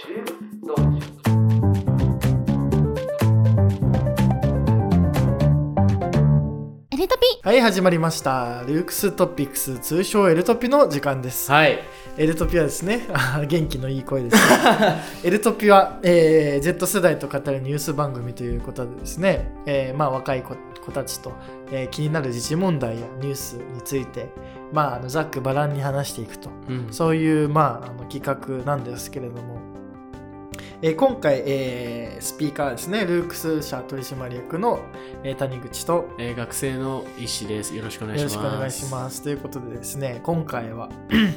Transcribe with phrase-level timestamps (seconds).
[0.00, 0.24] 知れる
[0.62, 0.82] 道場
[6.92, 8.62] エレトピはい、始まりました。
[8.68, 11.50] ルークストピックス、通称エルトピの時間です。
[11.50, 11.80] はい。
[12.16, 13.08] エルトピはですね、
[13.48, 14.36] 元気のいい声です、
[15.26, 21.32] エルトピは、えー Z 世代と語るニュース番組ということでですね、えーまあ、若い子子たちと、
[21.72, 24.28] えー気になる時事問題やニュースについて、
[24.72, 26.86] まあ、あのざっくばらんに話していくと、うん。
[26.92, 29.77] そういう、まあ、あの企画なんですけれども、
[30.80, 34.80] えー今回、えースピーカーですね、ルークス社取締役の、
[35.24, 37.74] えー谷口と、えー学生の石です。
[37.74, 38.34] よろしくお願いします。
[38.36, 39.22] よろしくお願いします。
[39.22, 40.88] ということでですね、今回は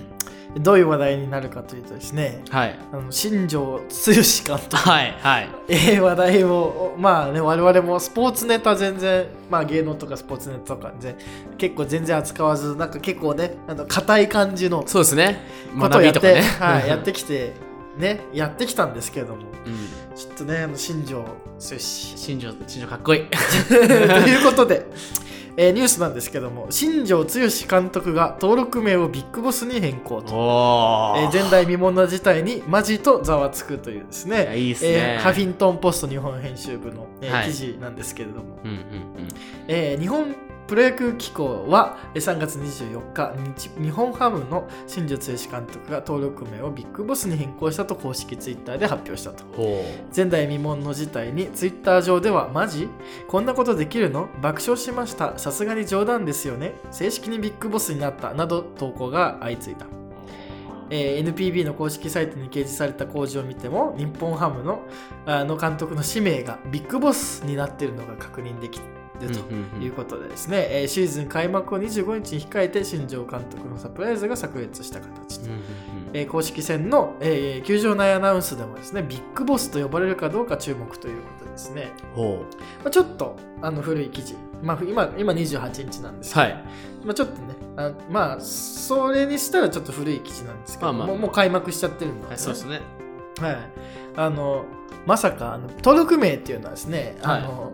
[0.59, 2.79] どういう話題になるかというとですね、はい。
[2.91, 5.15] あの新庄剛志監督、はい。
[5.19, 5.49] はい。
[5.69, 11.15] えー話題を、まあね、我々もスポーツネタ全然、まあ芸能とかスポーツネタとか全
[11.57, 15.39] 結構全然扱わず、なんか結構ね、あの硬い感じのそうですね。
[15.79, 16.41] ことをやって、ね。
[16.59, 17.53] はい、 やってきて、
[18.01, 20.15] ね、やってきたんですけれども、うん。
[20.15, 21.27] ちょっとね、あの新庄剛
[21.59, 21.77] 志。
[22.17, 23.25] 新庄、新庄かっこいい。
[23.69, 24.87] ということで、
[25.57, 30.33] えーニュースなんですけども新庄剛志監督が登録名をビッグボスに変更と。
[31.17, 34.89] えー前代未聞な事態にマジとざわつくというですねいいっすね。
[34.91, 38.77] えーハフィントン・ポスト日本編集部の、えーはい記事なんですけれども、うんうん
[39.67, 40.33] えー日本
[40.71, 49.43] プロ野球機構はえー3月24日日日本ハムの新庄剛志監督が登録名をビッグボスに変更したと公式ツイッターで発表したと。
[50.15, 52.87] 前代未聞の事態にツイッター上ではマジ？
[53.27, 54.29] こんなことできるの？
[54.41, 55.37] 爆笑しました。
[55.37, 56.75] さすがに冗談ですよね。
[56.89, 59.85] 正式にビッグボスになったなど投稿が相次いだ、
[60.89, 64.83] えー NPB の公式サイトに掲示された工事を見ても日本ハムの
[65.25, 68.79] あの監督の氏名がビッグボスになっているのが確認でき
[69.25, 69.37] るう。
[69.37, 69.83] とうんうんうん。
[69.83, 75.45] いうことでですね、えーシーズン開幕を25日に控えて新庄監督のサプライズが炸裂した形と。
[75.45, 75.61] うんうん
[76.29, 81.91] 公式戦の、えー球場内アナウンスでもですね、ビッグボスと呼ばれるかどうか注目ということですね。
[82.13, 82.45] ほ
[82.83, 86.63] まあ、ちょっとあの古い記事、まあ、今今28日なんですけど、はい。
[87.05, 91.07] まあ、ちょっとねあ、まあ、それにしたらちょっと古い記事なんですけど、まあまあ。
[91.07, 92.29] もうもう開幕しちゃってるんで、う。
[92.29, 92.81] はい、そうですね。
[93.39, 93.57] はい、
[94.17, 94.65] あの
[95.05, 97.71] まさかあの登録名っていうのはですね、あの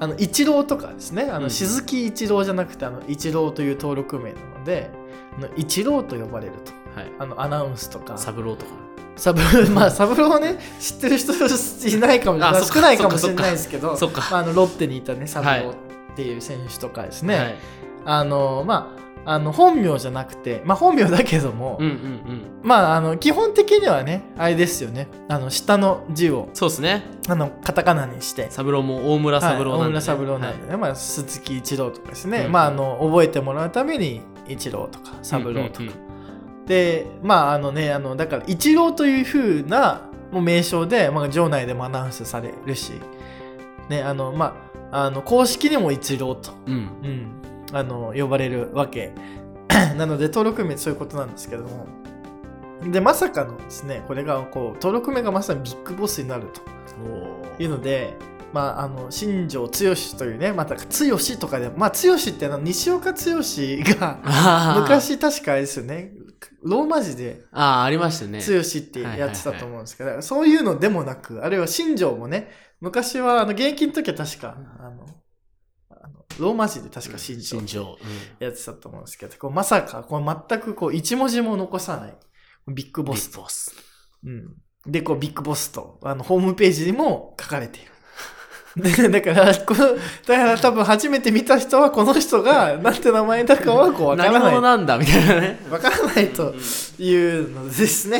[0.00, 4.90] あのイチローとかですね、あうんの鈴木一郎じゃなくてあのイチローという登録名なので、
[5.36, 6.72] あのイチローと呼ばれると。
[6.98, 7.12] はい。
[7.18, 8.72] あのアナウンスとかサブローとか。
[9.16, 9.40] サブ
[9.72, 13.92] まあサブローをね知ってる人いないかもあそっか少ないかもしれないですけど。
[13.92, 13.98] ま
[14.30, 15.74] あ、あのロッテにいたねサブローっ
[16.16, 17.56] ていう選手とかですね、はい。
[18.04, 22.60] あのまああの本名じゃなくてまあ本名だけども、うんうんうん。
[22.62, 27.02] まああの基本的にはねあれですよねあの下の字をそうですね。
[27.28, 30.06] あのカタカナにしてサブローも大村サブローなんで、ね。
[30.06, 36.06] はい大村三郎なんはいでね、まあ、鈴木一郎とかですね、うんまああの覚えてもらうために一郎とか三郎とか、うんうん
[36.66, 42.94] でまああのねあのだからイチローというふうなもう名称で、まあ、場内でもアナウンスされるし
[43.88, 44.56] ねあのま
[44.90, 46.74] ああの公式にもイチローと、うん。
[46.74, 47.26] うん。
[47.70, 49.12] うん、あの呼ばれるわけ。
[49.96, 51.86] なので登録名そういうことなんですけども。
[52.90, 56.60] でまさかのですねこれがこう登録名がまさにビッグボスになると。
[57.58, 58.14] おいうので
[58.52, 66.12] まあ、あの新庄剛志というねまた剛とかでまあ剛ってあの西岡剛が昔確かあれですよね。
[66.62, 68.38] ローマ字であー、ありましたね。
[68.38, 72.48] 剛ってやってたと思うんですけど、そういうのでもなくあるいは新庄もね
[72.80, 75.06] 昔はあの現役の時は確かあの
[76.06, 77.98] あのローマ字で確か新庄新庄。
[78.38, 82.14] やってたと思うんですけどこうまさかこう全くこう一文字も残さない
[82.68, 83.06] ビッグうん。
[83.08, 83.74] ボスと、ボス。
[84.24, 84.54] うん、
[84.86, 87.90] でこうビッグボスとあのホームページにも書かれている
[88.76, 95.66] で だからこのだから多分初めて見た人はこの人がなんて名前だかはこうわから何ない者なんだみたいなね。
[95.70, 96.54] わからないと
[96.98, 98.18] いうのですね、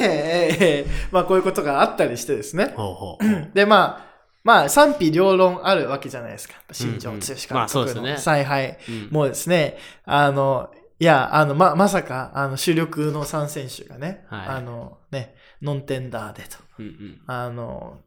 [0.59, 2.73] えーまあこういうことがあったりしてですね。
[2.75, 3.55] ほうほう。
[3.55, 4.16] で、まあ、
[4.47, 6.55] まあ賛否両論あるわけじゃないですか。
[6.71, 8.17] 新庄剛志監督の。
[8.17, 8.79] 采配。
[8.89, 9.09] うん。
[9.11, 10.71] もうですね、あの、
[11.01, 14.47] いや、あの、ま、まさか、あの、主力の3選手がね、はい。
[14.47, 17.21] あの、ね、ノンテンダーでと、うんうん。
[17.27, 17.99] あの、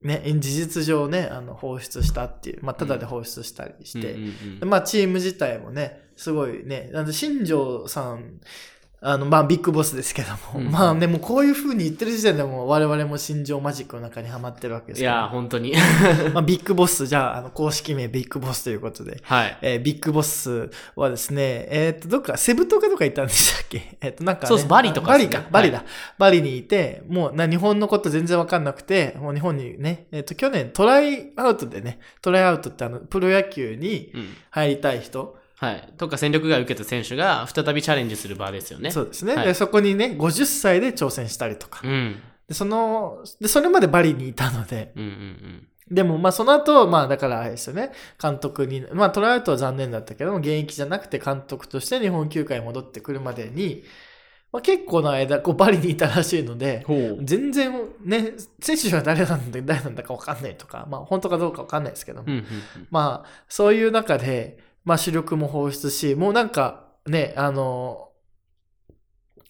[0.00, 4.16] ね、事実上ね、あの、放出したっていう、まあ、ただで放出したりして、
[4.64, 8.40] まあ、チーム自体もね、すごいね、あの新庄さん、
[9.02, 15.72] あの、まあ、ビッグボスですけども、うんまあね、もうこういう風に言ってる時点でもう我々も新庄マジックの中にはまってるわけですいや、本当に。
[16.34, 19.58] まあ、ビッグボス、じゃあ、あの、公式名ビッグボスということで、はい。
[19.62, 23.96] えービッグボスはですね、えっ、と、どっか、セブ島かどっか行ったんでしたっけ？
[24.02, 24.68] えっ、と、なんか、ね、そうです。
[24.68, 25.84] バリとかバリか、バリだ。
[26.18, 34.28] バリにいて、もうな、日本のこと全然わかんなくて、もう日本にね、えっ、と、去年トライアウトでね、トライアウトってあの、プロ野球にうん。
[34.50, 35.92] 入りたい人、はい。
[35.98, 38.90] とか戦力外を受けた選手が再びチャレンジする場ですよね。
[38.90, 39.52] そうですね、はいで。
[39.52, 41.82] そこにね、50歳で挑戦したりとか。
[41.84, 42.16] うん。
[42.48, 47.90] で、その、で、それまでバリにいたので、うんうんでも、まあ、その後、まあ、だから、あれですよね、
[48.22, 53.82] 監督に、まあ、トライアウトは残念だったけども、現役じゃなくて監督として日本球界に戻ってくるまでに、
[54.52, 56.86] まあ、結構な間、こう、バリにいたらしいので。
[57.22, 57.72] 全然
[58.04, 62.44] ね、選手が誰なんだ、誰なんだか分かんないとか、まあ、本当かどうか分かんないですけども、うんうんうん
[62.92, 68.10] まあ、そういう中で、まあ、主力も放出し、もうなんか、ね、あの、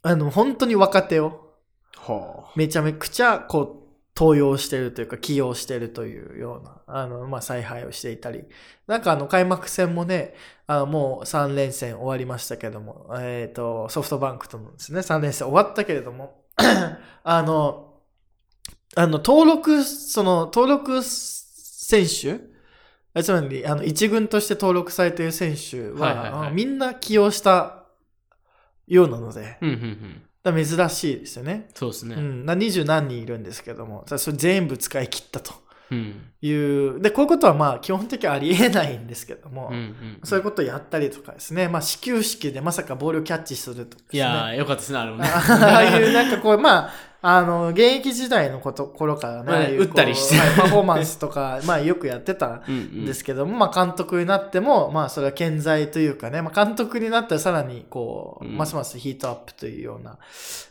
[0.02, 1.54] あの、本当に若手を、
[1.96, 8.44] はめちゃめちゃ、こう、登用してるというか、起用してるというような、あの、まあ、采配をしていたり、
[8.87, 10.34] なんかあの、開幕戦もね、
[10.66, 16.44] あのもう3連戦終わりましたけども、えっ、と、ソフトバンクとのですね、3連戦終わったけれども、
[17.25, 17.94] あの、
[18.94, 22.38] あの、登録、その、登録選手あ
[23.23, 27.85] つまり、あの、一軍として登録されている選手は、はいはいはいみんな起用した
[28.87, 30.67] ようなので、うんうんうん。
[30.67, 31.69] 珍しいですよね。
[31.75, 32.15] そうですね。
[32.15, 35.53] うん、な二十何人いるんですけども、それ全部使い切ったと
[35.91, 36.33] うん。
[36.41, 37.01] いう。
[37.01, 40.21] で、こういうことはまあ基本的にはありえないんですけども、うんうん。
[40.25, 44.19] そういうことをやったりとかですね、まあ始球式でまさかボールをキャッチするとかですね。
[44.19, 45.29] いやー、よかったですね、あれもね。
[45.29, 60.19] ああいうなんかこう、まあ、あの、現役時代のこと、頃からね、まあ打ったりしてはいパフォーマンスとか、 まあよくやってたうんうんんですけども、まあ監督になっても、まあそれは健在というかね、まあ監督になったらさらにこう、うんますますヒートアップというような、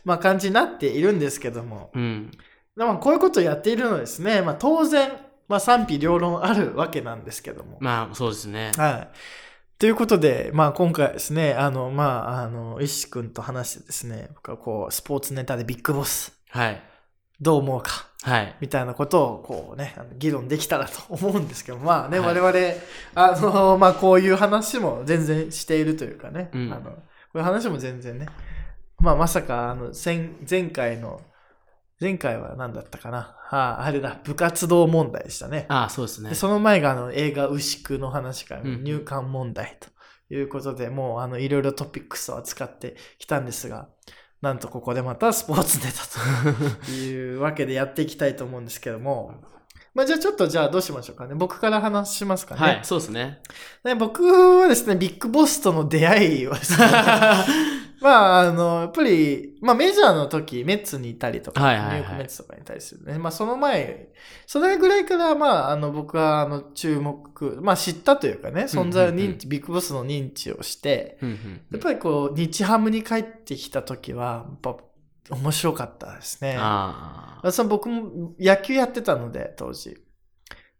[0.04, 2.30] まあ感じになっているんですけども、うん。
[2.76, 5.12] でもこういうことをやっているのはですね、まあ当然、
[5.46, 7.76] まあ賛否両論あるわけなんですけども。
[7.80, 8.72] まあ、そうですね。
[8.76, 9.08] はい。
[9.78, 16.82] ということで、まあ今回はですね、あの、まあ、あの、石君と話してですね、僕はこう、スポーツネタでビッグボス、はい。
[17.40, 18.56] どう思うか、はい。
[18.60, 22.80] みたいなことを、こうね、議論できたらと思うんですけど、まあね、はい我々、
[23.14, 26.98] あの、まあこういう話も全然しているというかね、うんあの、こ
[27.34, 28.26] ういう話も全然ね、
[28.98, 31.22] まあまさか、あの、前、前回の、
[31.98, 35.66] 前回は何だったかな、はあ、あれだ、部活動問題でしたね。
[35.68, 36.34] ああ、そうですねで。
[36.34, 43.88] その前があの映画牛久の話からうん入管問題ということで、もうあのいろいろトピックスを扱ってきたんですが、
[44.42, 49.34] なんとここでまたスポーツネタというわけでやっていきたいと思うんですけども、
[49.92, 51.34] まあじゃあちょっとじゃあどうしましょうかね。
[51.34, 52.60] 僕から話しますかね。
[52.60, 53.40] はい、そうですね。
[53.84, 56.86] で僕はですね、ビッグボスとの出会いはですね、
[58.00, 63.18] まあ、あの、やっぱり、まあ、メジャーの時、メッツにいたりとか、はいはいはいニューヨークメッツとかにいたりするね。
[63.18, 64.08] まあ、その前、
[64.46, 74.76] それぐらいから、まあ、あの、僕は、あの、注目、まあ、知ったというかね、存在を認知、ビッグボスの認知をして、うんうんやっぱりこう、日ハムに帰ってきた時は、やっぱ、
[75.30, 76.56] 面白かったですね。
[76.58, 77.52] ああ。
[77.52, 79.96] その僕も野球やってたので、当時。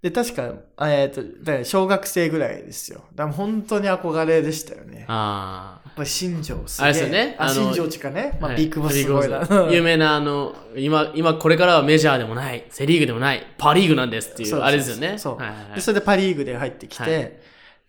[0.02, 0.54] で、確か、
[0.88, 3.04] えっ、と、だから小学生ぐらいですよ。
[3.14, 5.04] だから本当に憧れでしたよね。
[5.08, 6.90] あやっぱり新庄すげえ。
[6.90, 8.20] あれですよねあ、新庄地かね。
[8.20, 8.24] あ。
[8.24, 9.46] はいまあ、ビッグボスすごいな。
[9.70, 15.18] 有名な、あの、今、今これからはメジャーでもない、セリーグでもない、パリーグなんですっていう、そうそうあれですよね。
[15.18, 17.32] そうはいはいはいで、それでパリーグで入ってきて、はい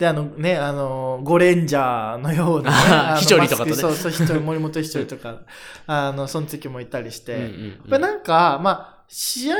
[0.01, 2.71] で、あのね、あの、ゴレンジャーのような、
[3.13, 5.41] ねひとりとかとねそうそう、ひとり、森本ひとりとか、
[5.85, 9.55] あの、その時もいたりして、うんうんうんやっぱりなんか、まあ、試合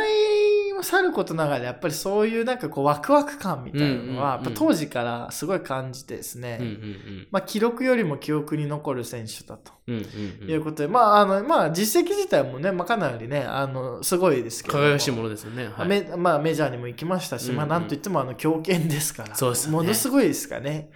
[0.82, 9.72] もさることながら、やっぱりそういうなんかこう、ワクワク感みたいなのは、やっぱ当時からすごい感じてですね、うんうんまあ、記録よりも記憶に残る選手だと。
[9.88, 9.96] うん。
[9.96, 10.04] うん
[10.42, 14.84] うんいううんことで、まあ、あの、まあ、実績自体もね、まあ、かなりね、あの、すごいですけども。
[14.84, 15.68] 輝かしいものですよね。
[15.68, 15.88] はい。
[15.88, 19.36] メまあ、メジャーにも行きましたし、まあ、なんといっても、あの、強肩ですから。
[19.36, 20.90] そうですよねものすごいですからね。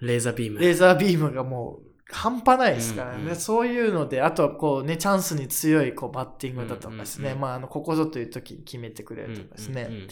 [0.00, 0.58] レーザービーム。
[0.60, 3.22] レーザービームがもう、半端ないですからね。
[3.22, 7.30] うんうんそういうので、あとはこうね、チャンスに強いこうバッティングだとかですね。
[7.30, 9.86] うんうんうんまあ、あの、ここぞという時に決めてくれうんるとかですね。
[9.88, 10.08] うんうん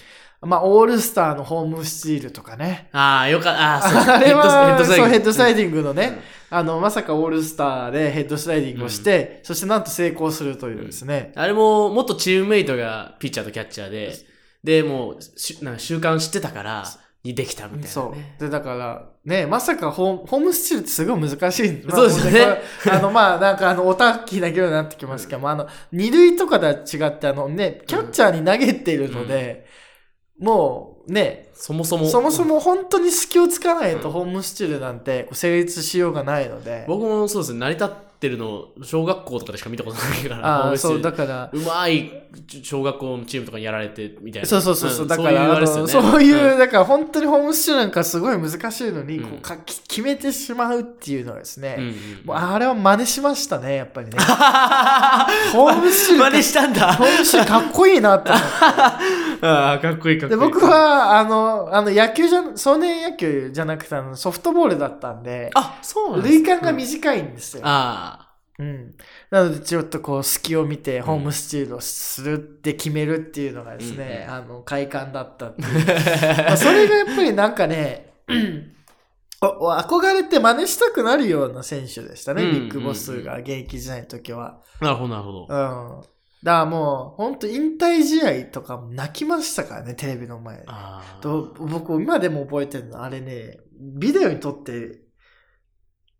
[0.46, 2.88] まあ、オールスターのホームスチールとかね。
[2.92, 3.76] ああ、よかった。
[3.76, 6.20] あー そうあれは、そう、ヘッドスライデディングのね、
[6.50, 11.32] あの、まさかオールスターでヘッドスライディングをして、そしてなんと成功するというですね。
[11.36, 14.12] あれも、元チームメイトがピッチャーとキャッチャーで、
[14.62, 16.84] で、もう、しなんか習慣知ってたから、
[17.24, 17.88] にできたみたいな、ね。
[17.88, 18.40] そう。
[18.40, 21.82] で、だから、ね、まさかホーホームスチールってすごい難しい。
[21.90, 26.76] そうですよねまあの、まあ、なんか、あの、オタッキーな議論になってきますけども、あの、二塁とかとは違
[27.08, 29.66] って、あのね、キャッチャーに投げているので、
[30.38, 32.06] もう、ね、そもそも。
[32.06, 37.90] そもそも本当に隙をつかないとうんホームスチールなんて成立しようがないので、僕もそうですね、成り立
[38.24, 42.10] ってるの、小学校とかでしか見たことないから、あそう、だから、うまい
[42.62, 44.48] 小学校のチームとかにやられてみたいな。
[44.48, 54.18] そうそうそうそう、んだから、そういうだから本当にホームスチールなんかすごい難しいのに、うんこうかき決めてしまうっていうのはですね、うんうんもうあれは真似しましたね、やっぱりね。
[55.52, 56.94] ホームスチール真似したんだ。
[56.94, 58.46] ホームスチールかっこいいなって思って。
[59.46, 60.50] ああ、かっこいいかっこで、いい。
[60.50, 67.62] 僕、は、あの、あの、野球じゃ、少年野球じゃなくて、あの、ソフトボールだったんで、あ、そうなんです塁間が短いんですよ。
[67.64, 68.13] あ
[68.58, 68.94] うん。
[69.30, 75.86] なので、ちょっとこう、隙を見て、ホームスチールをするって決めるっていうのがですね、うんあの、快感だったっていう。
[76.46, 78.12] まあそれがやっぱりなんかね、
[79.40, 84.60] 憧れて真似したくなるような選手でしたね、うんビッグボスが現役時代の時は。
[84.80, 85.46] なるほど、なるほど。
[85.48, 85.54] う
[86.00, 86.00] ん。
[86.44, 90.66] だからもう、本当引退試合とかも泣きましたからね、テレビの前で。
[91.58, 95.03] 僕、今でも覚えてるの、あれね、ビデオに撮って、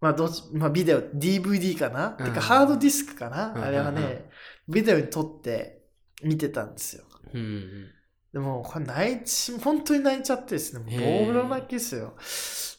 [0.05, 4.29] まあ、どっち、まあ、ビデオ、DVD かな、うんてか、ハードディスクかな、うんあれはね、
[4.69, 5.81] ビデオに撮って
[6.23, 7.05] 見てたんですよ。
[7.33, 7.91] うんうん。
[8.35, 12.13] でも、これ泣いち、本当に泣いちゃってですね、ボール泣きですよ。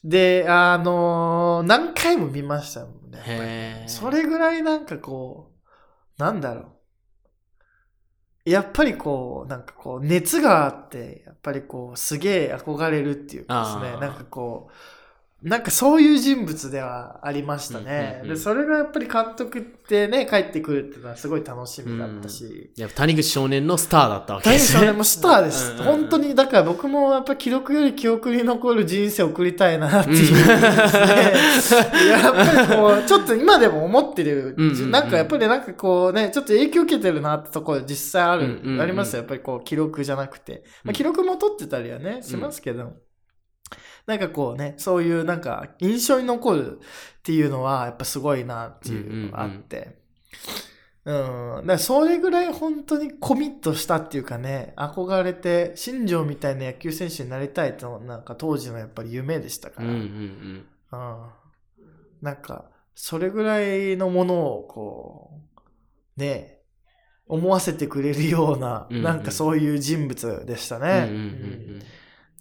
[0.03, 3.85] で、あのー何回も見ましたもんね。
[3.87, 5.51] それぐらいなんかこ
[6.19, 6.73] う、なんだろ
[8.45, 8.49] う。
[8.51, 14.73] やっぱりこう、なんかこう、熱があって、やっぱりこう、すげえ憧れるっていうかですねなんかこう、
[15.45, 18.19] なんかそういう人物ではありましたね。
[18.23, 22.71] うんうんうんで、それがやっぱり監督ってね、帰ってくるっていうのはすごい楽しみだったし。
[22.75, 24.79] やっぱ谷口少年のスターだったわけ大ですね。
[24.79, 25.71] 変それもスターです。
[25.71, 32.09] うんうんうん本当に、だから僕もやっぱ記録より記憶に残る人生を送りたいなっていうですね。
[32.09, 39.19] やっぱりこう、ちょっと今でも思ってるうんうんうんなんかやっぱりなんかこうね、ちょっと影響受けてるなってところ実際ある、うんうんうんありますよ。
[39.19, 40.63] やっぱりこう記録じゃなくて。
[40.83, 42.93] まあ、記録も取ってたりはね、しますけど。
[44.05, 46.81] なんかこうね、そういうなんか印象に残るっ
[47.23, 49.97] ていうのはやっぱすごいなっていうのがあって。
[51.05, 51.67] うん。
[51.67, 59.87] だそれぐらい本当にコミットしたっていうかね、憧れて、新庄みたいな野球選手になりたいと、なんか当時のやっぱり夢でしたから。
[59.87, 61.29] うんうんうん
[62.21, 65.41] なんか、それぐらいのものをこ
[66.17, 66.61] う、ね、
[67.27, 70.83] 思わせてくれるような、うんうんなんかそういう人物でしたうん。
[70.83, 71.07] うんね。
[71.09, 71.17] うんう
[71.79, 71.83] ん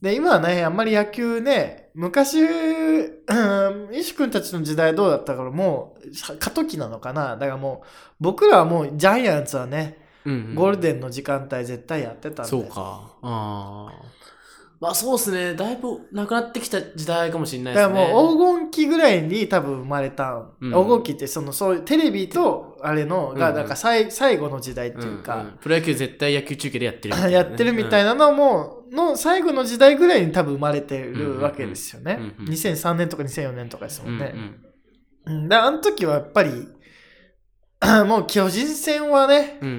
[0.05, 7.39] で、今はね、あんまり野球ね、昔、うん石君たちの時代どうだったからもう、過渡期なのかな。
[7.39, 7.87] だからもう、
[8.21, 12.51] 僕らはもうジャイアンツはね、うんうんゴールデンの時間帯絶対やってたんで。
[12.51, 13.13] そうか。
[13.23, 13.93] ああ。
[14.85, 15.55] まあそうですね。
[15.55, 17.95] だいぶなくなってきた時代かもしれないですね。
[17.95, 28.15] だからもう黄金期ぐらいに多分生まれた、うん黄金期ってそのそういうテレビとあれのがうんなんか最,、最後の時代っていうか、んんプロ野球絶対野球中継でやってるね、やってるみたいな。
[28.15, 32.19] なのも、の最後の時代ぐらいに多分生まれてるわけですよね。
[32.19, 34.35] うんうんうん2003年とか2004年とかですもんね。
[34.35, 36.69] うんうんうん、で、あの時はやっぱり、
[38.07, 39.79] もう巨人戦はね、うんうんう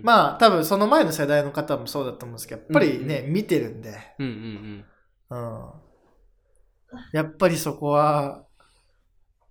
[0.02, 4.84] まあ多分その前の世代の方もそうだと思うんですけど、やっぱりね、見てるんで、うんうん
[5.30, 5.84] うん。
[7.12, 8.44] やっぱりそこは、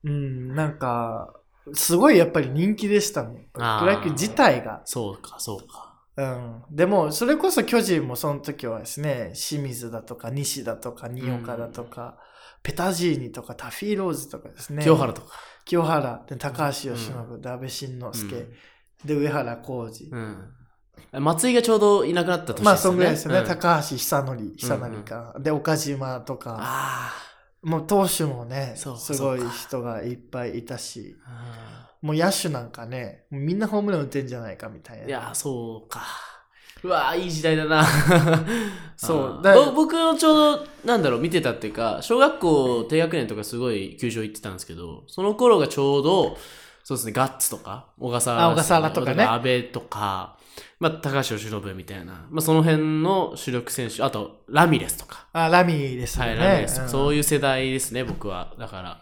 [0.03, 1.33] うん、なんか、
[1.73, 3.35] すごいやっぱり人気でしたもん。
[3.53, 4.81] プロ野球自体が。
[4.85, 5.93] そうか、そうか。
[6.17, 6.63] うん。
[6.71, 12.17] でも、それこそ巨人もその時はですね、清水だとか西だとか新岡だとか、
[12.61, 14.83] ペタジーニとかタフィーローズとかですね。
[14.83, 15.37] 清原とか。
[15.65, 18.47] 清原、で高橋由伸、で安倍晋之助、
[19.05, 20.09] で上原浩二。
[20.09, 20.53] うん。
[21.13, 21.23] うん。
[21.23, 22.65] 松井がちょうどいなくなった年ですよね。
[22.65, 23.39] まあ、そんぐらいですよね。
[23.39, 25.35] うん高橋久則、久則か。
[25.39, 26.57] で、岡島とか。
[26.59, 27.13] あ
[27.63, 31.89] もう投手もね、すごい人がいっぱいいたし、あ。
[32.01, 35.05] もう野手なんかね、みんなホームラン打てんじゃないかみたいな。
[35.05, 36.01] いや、そうか。
[36.83, 37.85] うわいい時代だな。
[38.97, 46.37] そうだぼ僕のちょうど、なんだろう、見てたっていうか、小学校低学年とかすごい球場行ってたんですけど、その頃がちょうど、
[46.83, 50.35] そうですね、ガッツとか、小笠原、あ小笠原とかね安倍とか、
[50.79, 55.27] まあ、高橋由伸みたいな、まあ、その辺の主力選手、あと、ラミレスとか。
[55.31, 56.31] あ、ラミーですよね。
[56.31, 58.53] はい、ラミレスそういう世代ですね、僕は。
[58.59, 59.01] だから。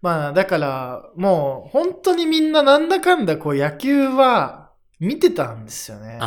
[0.00, 4.67] まあ、だから、もう、本当にみんななんだかんだこう野球は
[5.00, 6.18] 見てたんですよね。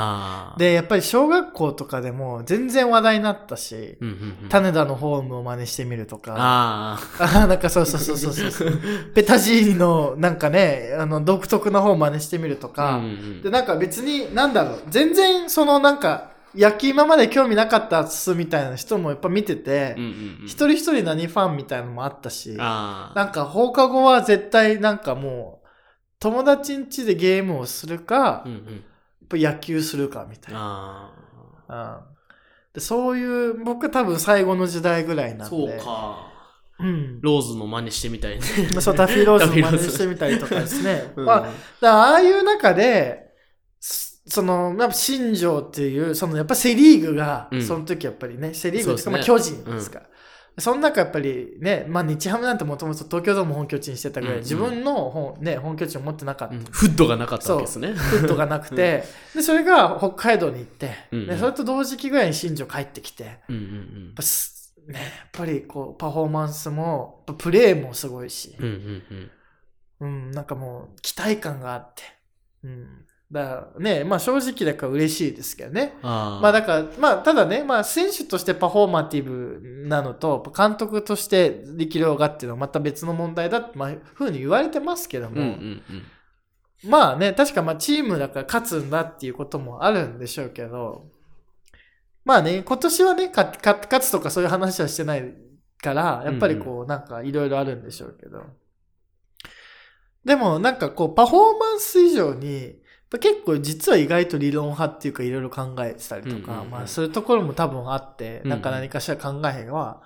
[0.57, 8.71] で、やっぱり小学校とかでも全然話題になったし、うんうんうん、種田のフォームを真似してみるとか、ああ なんかそうそうそうそうそう。
[9.13, 12.69] ペタジーニのなんかね、あの、独特な方を真似してみるとあ。
[12.69, 20.09] か、うんうんで、なんか別に、なんだろう、全然そのなんか、野球今まで興味なかったっすみたいな人もやっぱ見ててうんう、ん
[20.41, 20.45] うん。
[20.45, 22.53] 一人一人何ファンみたいなのもあったし。
[22.55, 25.60] なんか放課後は絶対なんかもう、
[26.21, 28.57] 友達ん家でゲームをするか、うんうん。
[28.57, 31.11] やっぱ野球するかみたいな。
[31.67, 32.05] ああ。
[32.05, 32.11] うん
[32.73, 35.55] でそういう、僕多分最後の時代ぐらいなんで。
[35.55, 36.31] そうか。
[36.79, 37.19] うん。
[37.21, 38.41] ローズの真似してみたいね。
[38.79, 41.11] そう、ダフィーローズの真似してみたりとかですね。
[41.17, 41.45] うんま
[41.81, 43.33] あ、ああいう中で、
[43.79, 50.05] すその、やっぱ新庄っていう、そのやっぱセリーグが、うんその時やっぱりね、セリーグっていうか、ねまあ巨人ですから。
[50.61, 56.55] その中やっぱりね、まあ日ハムなんてもともと東京ドーム本拠地にしてたぐらい、うんうん自分の本,、ね、本拠地を持ってなかった。
[56.55, 57.93] うんフッドがなかったわけですね。
[57.93, 59.03] フットがなくて、
[59.35, 68.65] で、それが北海道に行って、うんうんで、それと同時期ぐらいに新庄帰ってきて、やっうんうんぱすね、やっぱりこう、パフォーマンスも、プレーもすごいし、うん。
[68.65, 69.31] うんうん
[70.01, 70.27] うん。
[70.27, 72.03] うん、なんかもう期待感があって。
[72.63, 73.05] うん。
[73.31, 75.97] だね、まあ正直だから嬉しいですけどね。
[76.01, 85.81] あーまあだから、まあただね、まあ選手としてパフォーマティブなのと、監督として力量がっていうのはまた別の問題だって、まあふうに言われてますけども、うんうん
[86.83, 86.89] うん。
[86.89, 91.05] まあね、確かまあチームだから勝つんだっていうこともあるんでしょうけど、
[92.25, 95.33] まあね、今年はね、かか勝つとかそういう話はしてない
[95.81, 98.43] から、やっぱりこう、なんかいろいろあるんでしょうけど。
[100.25, 102.80] でもなんかこう、パフォーマンス以上に、
[103.19, 110.01] 結構実は意外と理論派っていうかいろいろ考えてたりとか、まあそういうところも多分あって、なんか何かしら考えは。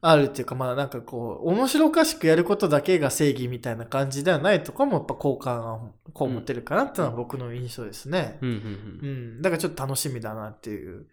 [0.00, 5.80] あるっていうか、まあなんかこう、面白おかしくやることだけが正義みたいな感じではないとかもやっぱ好感が
[6.12, 8.38] こう持ってるかなっていうのは僕の印象ですね。
[8.40, 8.56] うんうん
[9.02, 9.42] うん。
[9.42, 11.06] だからちょっと楽しみだなっていう。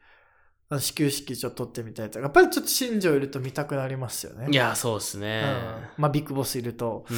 [0.69, 4.48] 始球式ちょっと撮ってみたいとか、やっぱりちょっと新庄いると見たくなりますよね。
[4.48, 4.53] うん。
[4.53, 5.43] いや、そうですうんね。
[5.98, 7.13] まあビッグボスいると、う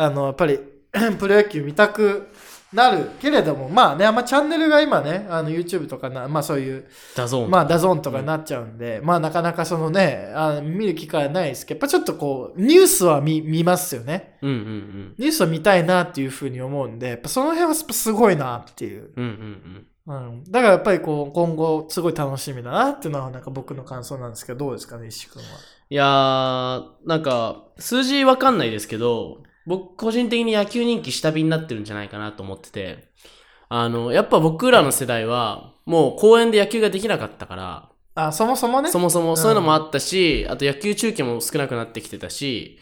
[0.00, 0.04] ん。
[0.04, 0.58] あの、やっぱり
[1.18, 2.28] プロ野球見たく
[2.72, 7.50] なるけれども、まあね、あんまチャンネルが今ね、あの YouTube とかな、まあそういうダゾーン。
[7.50, 14.36] まあ、ダゾーンとかになっちゃうんで、まあ、なかなかそのね、あ見る機会はないですけど、やっぱちょっとこう、ニュースは見見ますよね。
[14.42, 15.14] うんうんうん。
[15.16, 19.12] ニュースは見たいなっていうふうに思うんで、やっぱその辺はすごいなっていう。
[19.16, 20.44] うんうんうん。
[20.44, 25.48] だからやっぱりこう、今後、すごい楽しみだなっていうのは、なんか僕の感想なんですけど、どうですかね、石君は。
[25.90, 33.08] いやー、なんか、数字わかんないですけど、僕個人的に野球人気下火になってるんじゃないかなと思ってて、
[33.68, 38.90] あの、やっぱ僕らの世代は、もう公園で野球ができなかったから、あ、そもそもね。
[38.90, 42.78] そもそもそういうのもあったし、あと野球中継も少なくなってきてたし、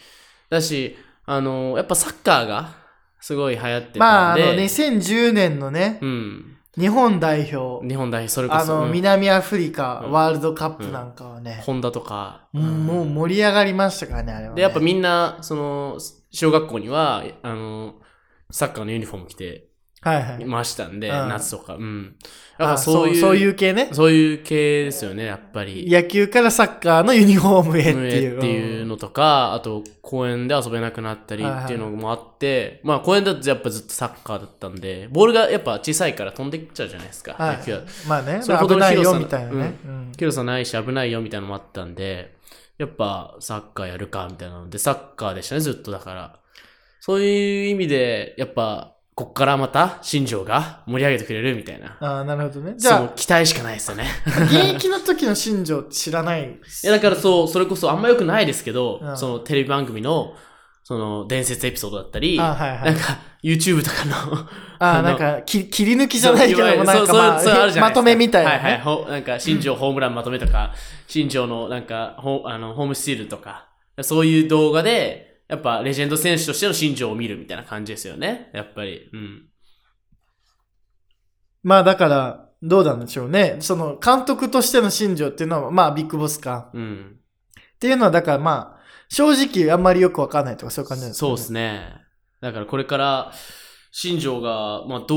[0.49, 2.77] だし、あの、やっぱサッカーが
[3.21, 6.57] すごい流行ってまあ、あの、たんで、2010年のね、うん。
[6.79, 8.93] 日本代表、日本代表、それこそ、あの、うん。
[8.93, 10.13] 南アフリカうん。
[10.13, 14.57] ワールドカップなんかはね、ホンダとか、もうもう盛り上がりましたからね、あれは、ね。
[14.57, 15.99] で、やっぱみんな、その、
[16.37, 17.95] 小学校には、あの、
[18.51, 19.69] サッカーのユニフォーム着て
[20.03, 20.45] はいはい。
[20.45, 21.75] ましたんで、うん夏とか。
[21.75, 22.15] うん。
[22.59, 23.89] だからあそういう、そういう系ね。
[23.93, 25.89] そういう系ですよね、やっぱり。
[25.91, 28.39] 野球からサッカーのユニフォームへっていう。
[28.39, 37.81] っていうのとか、あと公園で遊べなくなったりっていうのもあって、まあ公園だとやっぱずっとサッカーだったんで、ボールがやっぱ小さいから飛んでっちゃうじゃないですか、はい野球は。
[38.07, 39.75] まあね、それほど危ないよ広さみたいなね。
[39.85, 42.36] うん広さないし危ないよみたいなのもあったんで、
[42.79, 46.39] やっぱサッカーやるかみたいなので、サッカーでしたね、ずっとだから。
[47.01, 51.97] そういう意味で、やっぱ、こっからまた新庄が盛り上げてくれるみたいな。
[52.01, 52.75] ああ、なるほどね。
[52.77, 54.05] じじゃあ、期待しかないですよね。
[54.27, 60.35] 現役の時の新庄知らないいや、だからそう、それこそあんま良くないですけど、うんそのテレビ番組の、
[60.85, 64.37] その伝説エピソードだったり、あはいはいなんか YouTube とかの、
[64.81, 68.59] ああ、なんか、き切り抜きじゃないけどなんかまあ、そうそうあるじゃないまとめみたいなね。
[68.59, 69.07] はいはいほ。
[69.09, 70.75] なんか、新庄ホームランまとめとか、
[71.07, 73.69] 新庄のなんか、ホあのホームスチールとか、
[74.03, 78.51] そういう動画で、やっぱレジェンド選手としての新庄を見るみたいな感じですよね。
[78.53, 79.09] やっぱり。
[79.13, 79.43] うん。
[81.63, 83.59] まあだから、どうなんでしょうね。
[83.61, 86.71] その、監督としての新庄っていうのは、まあ、ビッグボスか。
[86.75, 87.17] うん。
[87.77, 88.77] っていうのは、だからまあ、
[89.09, 92.06] 正直あんまりよくわかんないとかそういう感じなんですか、そうですね。
[92.47, 93.33] だからこれから、
[93.91, 95.17] 新庄が、まあ、ど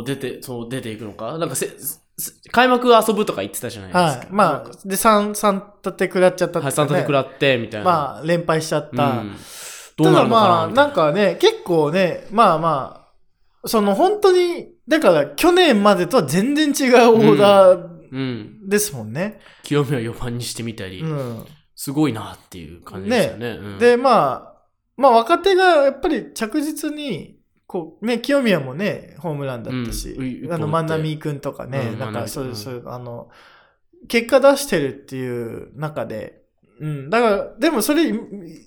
[0.00, 1.38] う出て、そう出ていくのか。
[1.38, 1.68] なんかせ、
[2.16, 4.18] せ開幕遊ぶとか言ってたじゃないですか。
[4.20, 4.28] はい。
[4.30, 7.84] まあ、で、三、三立て食らっちゃったってはい、いうかね3立て食らって、みたいな。
[7.84, 9.04] まあ、連敗しちゃった。
[9.04, 9.36] うん、
[9.96, 13.08] どうなるのかなただまあ、なんかね、結構ね、まあま
[13.64, 18.68] あ、その本当に、だから去年までとは全然違うオーダーうん。
[18.68, 19.40] ですもんね。
[19.64, 21.44] 清宮を4番にしてみたり、うん。
[21.74, 23.48] すごいなっていう感じですよね。
[23.60, 24.53] うん、で、まあ、
[24.96, 33.30] まあ若手がやっぱり着実に、こう、ね、清宮もね、ホームランだったし、うんあの、万波くんとかね、うんなんかそうそうあの、
[34.08, 36.44] 結果出してるっていう中で、
[36.80, 38.12] うん、だから、でもそれ、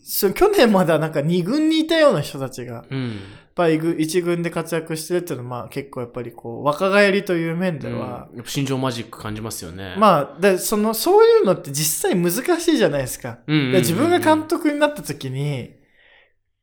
[0.04, 3.08] そ去年まではなんか2軍にいたような人たちが、うん。
[3.10, 3.14] やっ
[3.56, 9.94] ぱり1軍で活躍してるっていうのは、まあ結構やっぱりこう、若返りという面では、うんやっぱ心情マジック感じますよね。
[9.96, 13.40] あ、まあ、で、その、そういうのって実際難しいじゃないですか。
[13.48, 15.77] うんうんうんうんで自分が監督になった時に、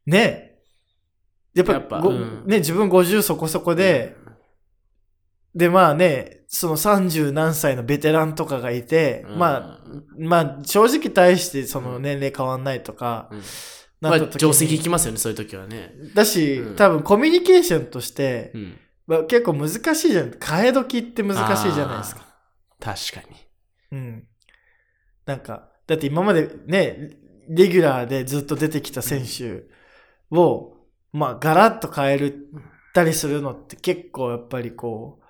[0.06, 0.58] ね、
[1.54, 4.16] やっぱやっぱごうんね、自分50そこそこで、
[5.54, 9.80] で、まあね、その30何歳のベテランとかがいて、うんまあ、
[10.18, 13.42] まあ、正直対してその年齢変わんないとか、うん
[14.00, 15.94] なった時まあ、定石にいきますよね、そういう時はね。
[16.14, 18.78] だし、うん多分コミュニケーションとして、うん。
[19.06, 20.30] まあ、結構難しいじゃん。
[20.30, 22.22] 替え時って難しいじゃないですか。
[22.80, 23.12] あー。
[23.12, 23.32] 確か
[23.92, 23.98] に。
[23.98, 24.24] うん。
[25.26, 29.64] なんか、だって今までね、レギュラーでずっと出てきた選手
[30.30, 30.76] を、
[31.12, 32.48] まあ、ガラッと変える
[32.94, 35.20] たりするのって結構やっぱりこ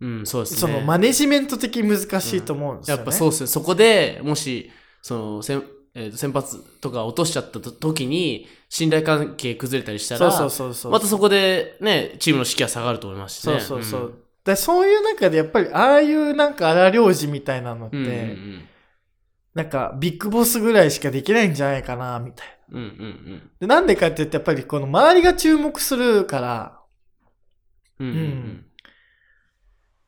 [0.00, 0.74] うん、そうですう、ね。
[0.74, 2.98] そのマネジメント的に難しいと思うんですよね。
[2.98, 3.46] やっぱそうっすね。
[3.46, 4.70] そこでもし、
[5.02, 10.92] その、せんえーと先発とか落としちゃったと時に、信頼関係崩れたりしたら、そうそうそうそう。
[10.92, 13.60] またそこでね、チームの士気は下がると思いますしそうね。
[13.60, 14.14] そうそう。
[14.44, 18.04] でそういう中でやっぱり、ああいうなんか荒領事みたいなのって、うん。
[18.04, 18.68] うんうん
[19.54, 22.78] なんかビッグボスぐらいしかできないんじゃないかな、みたいな。
[22.78, 22.84] うん。
[22.84, 22.92] うんう
[23.36, 26.80] んでなんでかって言ってやっぱりこの周りが注目するから、
[28.00, 28.08] うん。
[28.08, 28.66] うんうん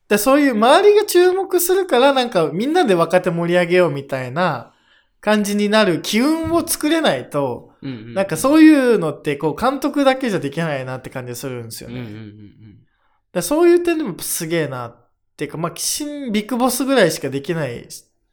[0.07, 4.73] でそういう周りが注目するからなんかみんなで若手盛り上げようみたいな
[5.19, 8.13] 感じになる機運を作れないと、うんうん。
[8.13, 11.99] なんかそういうのってこう監督だけじゃできないなって感じがするんですよね。
[11.99, 12.87] うんうんうん
[13.33, 17.85] でそういう点でもすげえなっていうか、まあ、新ビッグボスぐらいしかできない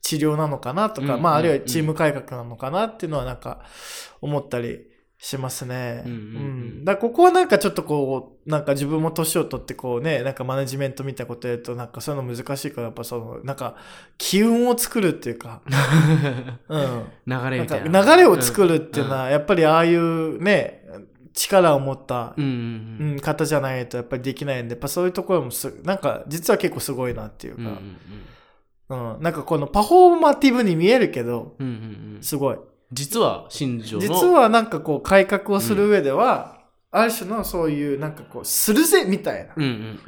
[0.05, 3.63] 治療なのかなとか、うんまあ、あるいはうんチーム改革なのかなっていうのはなんか
[4.21, 4.87] 思ったり
[5.19, 6.03] しますね。
[6.05, 6.21] うんうんう
[6.81, 13.77] んだここはなんかちょっとこう、なんか自分も年を取ってこうね、なんかマネジメントみたいなことやるとなんかそういうの難しいから、やっぱその、なんか
[14.19, 15.63] 機運を作るっていうか、
[16.69, 17.05] うん。
[17.27, 18.03] 流れなんかみたいな。
[18.03, 20.85] 流れを作るっていうのは、やっぱりああいうね、
[21.33, 23.13] 力を持ったうんうんうん。
[23.13, 27.81] うん、方じゃないとやっぱりできないんで、やっぱそういうところもす、なんか実は結構すごいなっていううんうんか、
[29.17, 32.59] うん、なんかこのパフォーマティブに見えるけど、うんうんうんすごい。
[32.93, 39.55] 実は新庄の実はなんかこう改革をする上では、ある種のそういうなんかこう、するぜみたいな。
[39.57, 40.01] うんうん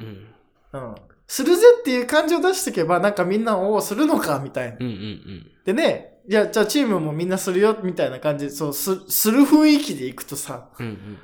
[0.73, 0.95] うんうん。
[1.27, 4.77] するぜっていう感じを出していけば、なんかみんなをするのかみたいな。
[4.79, 11.19] うんうんうんでね、じゃあ、じゃあチームもみんなするよみたいな感じで、そう、す、する雰囲気でいくとさ、うん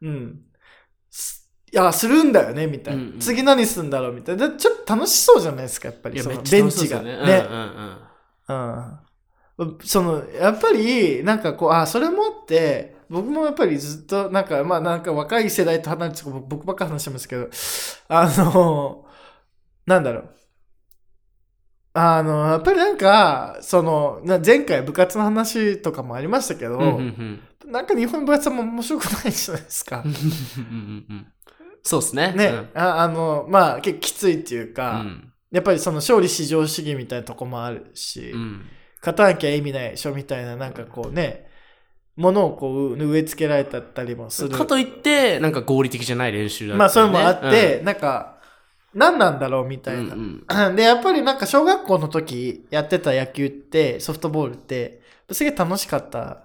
[0.00, 0.40] うんうん。
[1.72, 3.02] すいや、するんだよね、みたいな。
[3.02, 4.48] うんうん次何するんだろうみたいな。
[4.48, 6.20] でちょっと楽しそうじゃないですか、やっぱり。
[6.20, 6.70] そのベンチが。
[6.70, 7.46] そうですよね。
[7.48, 7.96] うんうん
[8.48, 8.98] うん
[9.58, 9.78] うん。
[9.84, 17.48] その、やっぱり、なんかこう、あ、それもあって、僕もやっぱりずっと、なんか、まあなんか若い世代と離れて、僕ばっか話してますけど、
[18.08, 19.04] あの、
[19.86, 20.30] なんだろう。
[21.94, 30.04] あの、やっぱりなんか、その、な前回部活の話とかもありましたけど、うんうんうんなんか日本の部活も面白くないじゃないですか
[31.82, 32.32] そうですね。
[32.32, 38.66] ね、うんああの、まあ結構きついっていううか、んやっぱりその勝利至上主義みたいなとこもあるし、うん
[39.02, 41.48] 勝たなきゃ意味ないでしょみたいな、なんかこうね、
[42.14, 44.50] ものをこう植え付けられたりもする。
[44.50, 48.38] かといって、なんか合理的じゃない練習だったりねまあそういうのもあって、なんか、
[48.94, 50.14] 何なんだろうみたいな。
[50.14, 56.44] うんうん で、やっぱりなんか小学校の時やってた野球って、ソフトボールって、すげえ楽しかった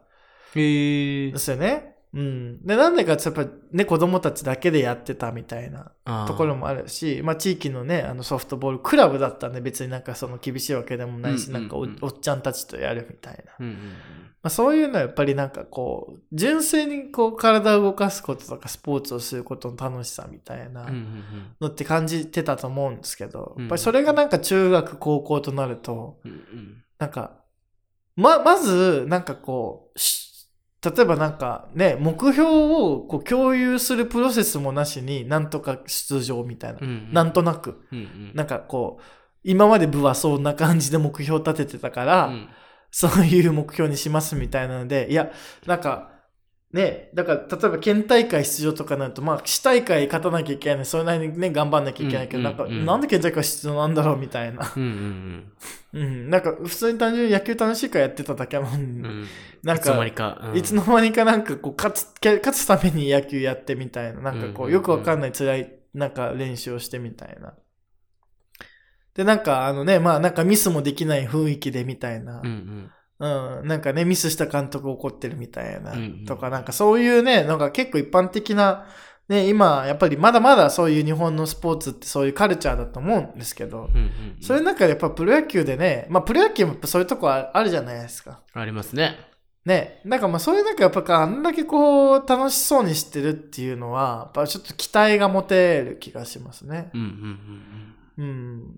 [0.56, 1.97] へえですよね。
[2.14, 2.66] うん。
[2.66, 5.92] で、なんでかってやっぱね、子供たちだけでやってたみたいな
[6.28, 13.54] ところもあるし、まあ地域のね、あのソフトボールクラブだったんで別になんかその厳しいわけでもないし、なんかおおっちゃんたちとやるみたいな。
[13.60, 13.76] うんうん
[14.44, 20.88] まあ、そういうのはやっぱりなんかこう、純粋にこう体を動かすこととかスポーツをすることの楽しさみたいな
[21.60, 26.22] のって感じてたと思うんですけど、うんやっぱりそれがなんか中学高校となると、
[27.00, 27.44] なんか、
[28.16, 30.27] ま、まず、なんかこう、し
[30.84, 36.80] 例えばなんかね、目標をこう共有するプロセスもなしになんとか出場みたいな。
[36.82, 37.82] うんうんなんとなく。
[37.92, 39.04] うんうんなんかこう、
[39.44, 42.50] 今まで部はそんな感じで目標を立ててたから、うん
[42.90, 45.32] そういう目標にしますみたいなので、いや、
[45.66, 46.10] なんか、
[46.74, 54.74] ね、だから、例えば県大会出場とかになると、まあ、市大会勝たなきゃいけない、それなりにね、頑張んなきゃいけないけど、うんうんうんなんか、なんで県大会出場なんだろうみたいな。
[54.76, 55.54] うんうん
[55.94, 59.06] うん、 なんか、普通に単純に野球楽しいからやってただけなのに、うん。
[59.06, 59.28] うん。
[59.64, 60.42] なんいつの間か、にか。
[60.50, 60.58] うん。
[60.58, 67.54] いつの間にかなんかこう、勝つ、け勝つために野球やってみたいな、なんかこう、よくわかんない辛い、なんか練習をしてみたいな。
[69.14, 72.42] で、なんかあのね、まあなんかミスもできない雰囲気でみたいな。
[72.42, 73.28] うんうんう
[73.64, 78.88] ん、なんかね、ミスした監督怒ってるみたいな、うんうんとか、なんかそういうね、なんか結構一般的な、
[79.28, 88.42] ね、今、やっぱりまだまだそういう日本のスポーツってそういうカルチャーだと思うんですけど、うんうんそういう中でやっぱプロ野球でね、まあプロ野球もやっぱそういうとこああるじゃないですか。
[88.54, 89.18] ありますね。
[89.66, 96.90] ね、なんかまあそういう中やっぱあんだけこう楽しそうにしてるっていうのは、やっぱちょっと期待が持てる気がしますね。
[96.94, 98.76] うんうんうんうん。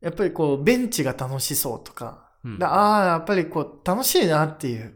[0.00, 4.94] やっぱりこうベンチが楽しそうとか、うんだああ、やっぱりこう、楽しいなっていう。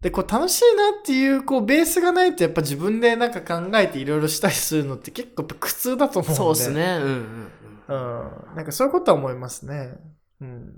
[0.00, 6.36] で、こう、楽しいなっていう、こう、ベースがないと、やっぱ自分でなんか考えていろいろしたりするのって結構苦痛だと思うんで。
[6.36, 6.70] そうです。
[6.70, 6.98] ね。
[7.02, 7.50] うんうん
[7.88, 8.56] うん。
[8.56, 9.94] なんかそういうことは思いますね。
[10.40, 10.74] うん。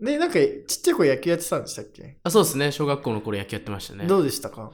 [0.00, 2.72] で、なんか、ちっちゃい子野球やってたんでしたっけ、あそうですね。
[2.72, 4.06] 小学校の頃野球やってましたね。
[4.06, 4.72] どうでしたか？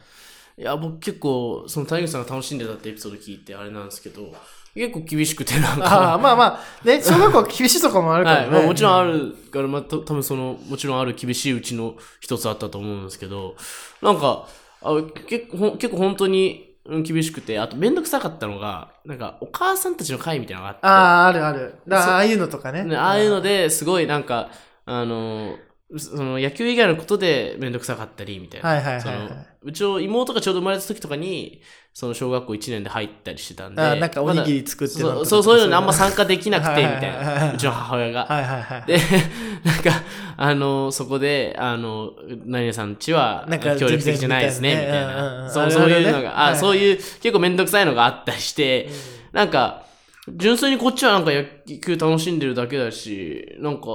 [0.57, 4.33] いや、僕結構、その谷口さんが楽しんでたってエピソード聞いてあれなんですけど、
[4.75, 5.85] 結構厳しくてなんか。
[5.85, 8.47] ああ、まあまあ、ね、小学校は厳しいとこもあるからね。
[8.47, 13.57] はいまあ、もちろんあるから、まあ、た多分その、もちろんある厳しいうちの一つあったと思うんですけど、
[14.03, 14.49] なんか、
[14.83, 21.75] あ結構結構本当にうん厳しくて、あとめんどくさかったのが、なんか、お母さんたちの会みたいなのがあって、ああ、あるある。
[21.87, 22.85] だああいうのとかね。
[22.85, 24.51] ね、ああいうのですごいなんか、
[24.87, 25.57] あの、
[25.97, 28.69] その野球以外のことでめんどくさかったりみたいな。
[28.69, 31.61] はいはいはいはいそのうちの妹がちょうど生まれた時とかに、
[31.93, 33.83] その小学校1年で入ったりしてたんで。
[33.83, 37.53] あなんかおにぎりり作ってそうなんとかそうそういうのにあんま参加できなくて、みたいな。
[37.53, 38.25] うちの母親が。
[38.25, 38.87] はいはいはい。
[38.87, 38.97] で、
[39.65, 40.03] なんか、
[40.39, 42.13] あの、そこで、あの、
[42.47, 45.51] 何々さんちはなんか協力的じゃないですね、みたいな。
[45.51, 48.89] そうそういうのが、あ、はいそういう、結構めんどくさいのがあったりして、
[49.33, 49.90] なんか、
[50.37, 51.45] 純粋にこっちはなんか野
[51.79, 53.89] 球楽しんでるだけだし、なんか、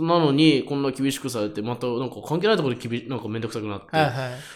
[0.00, 4.14] なのにこんな厳しくされて、またなんか関係ないところで厳なんかめんどくさくなって、はいはい。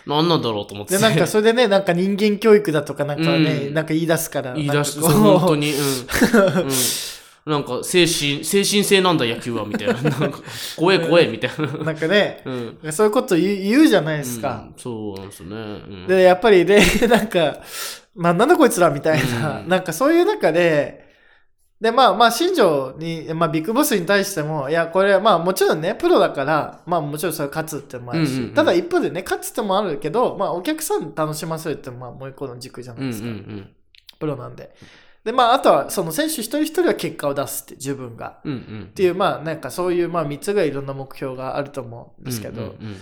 [0.09, 4.55] なんなんだろうと思ってで、なんかそれでね、 なんか人間教育だとかなんかね、うんなんか言い出すから。
[4.55, 6.62] 言い出し、なんかそうこう本当に、うん。
[6.64, 6.71] うん
[7.49, 9.95] なんか精神、精神性なんだ野球は、みたいな。
[10.03, 10.41] なんか
[10.77, 11.85] 怖え怖え、みたいな。
[11.85, 12.93] なんかね、うん。
[12.93, 14.67] そういうこと言う言うじゃないですか。
[14.67, 15.57] うんそうなんですよね。
[15.57, 15.59] う
[16.05, 17.61] んで、やっぱりで、なんか、
[18.14, 21.08] まあ、なんだこいつらみたいな、うんなんかそういう中で、
[21.81, 33.29] で、まあまあ、新庄に、まあ、ビッグボスに対しても、いや、これはまあ、もちろんね、プロだから、まあ、もちろんそれ勝つってのもあるし、うんうんうんただ一方でね、勝つってのもあるけど、まあ、お客さん楽しませるってまあ、もう一個の軸じゃなうんういですか。
[33.29, 33.71] ん
[34.19, 34.75] プロなんで。
[35.23, 38.41] で、まあ、あとは、その選手一人一人は結果を出すって、自分が。
[38.45, 38.53] うん。
[38.53, 38.83] うんうん。
[38.85, 42.97] っていう、まあ、なんかそういう、まあ、三つぐらいいろんな目標があると思うんですけど、うんうんうん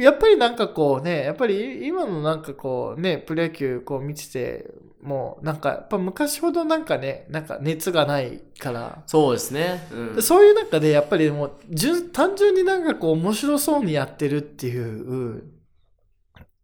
[0.00, 4.70] やっぱりなんかこうね、やっぱり今のなんかこうね、プロ野球こう見てて、
[5.02, 9.86] もうなんかやっぱ昔ほどなんかね、なんか熱がないから、そうですね。
[9.92, 10.16] うん。
[10.16, 15.44] でそういう中でやっぱりもう純単純になんかこう面白そうにやってるっていう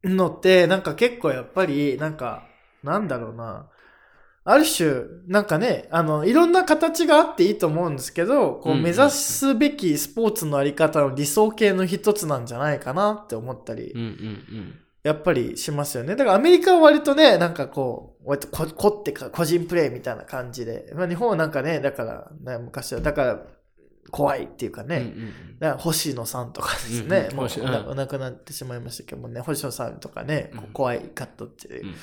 [0.04, 2.46] のってなんか結構やっぱりなんか
[2.82, 3.68] なんだろうな
[4.48, 13.92] ある種なんかねあのいろんな形があっていいと思うんですけどこう目指すべきスポーツのあり方の理想形の一つなんじゃないかなって思ったり
[15.02, 16.16] やっぱりしますよね。
[16.16, 23.42] だからアメリカは割とね、なんかこう、割とこ凝ってか個人プレイみたいな感じで、まあ、日本はなんかね、だから、ね、昔は、だから
[24.10, 24.88] 怖いっていうかうん。
[24.88, 25.14] ね、
[25.60, 25.76] うん。
[25.78, 27.30] 星野さんとかですね、もううん。
[27.30, 31.82] うん星野お亡くなくなってしまいましたけどもね、星野さんとかね、怖いカットっていう。
[31.82, 31.94] うんうん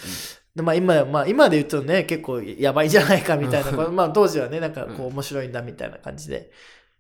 [0.56, 6.52] でまあ今、まあ今で言うとね、結構やばいんじゃないかみたいな、まあ当時はね、なんかこう面白いんだみたいな感じで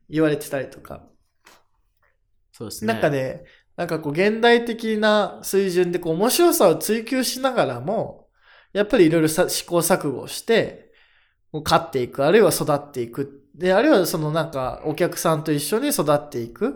[0.09, 1.03] 言われてたりとか。
[2.51, 2.93] そうですね。
[2.93, 8.27] なんかね、なんかこう現代的な水準でこう面白さを追求しながらも、
[8.73, 10.91] やっぱりいろいろさ試行錯誤して、
[11.51, 13.43] 勝っていく、あるいは育っていく。
[13.53, 16.71] で、あるいはそのなんかお客さんと一緒に育っていくっ